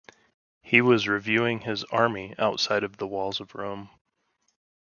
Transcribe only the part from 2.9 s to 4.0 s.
the walls of Rome.